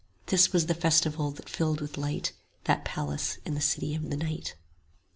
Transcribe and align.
This 0.25 0.51
was 0.51 0.65
the 0.65 0.73
festival 0.73 1.29
that 1.29 1.47
filled 1.47 1.79
with 1.79 1.95
light 1.95 2.31
That 2.63 2.83
palace 2.83 3.37
in 3.45 3.53
the 3.53 3.61
City 3.61 3.93
of 3.93 4.09
the 4.09 4.17
Night. 4.17 4.55